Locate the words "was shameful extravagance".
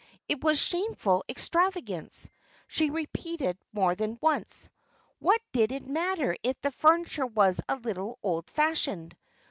0.43-2.27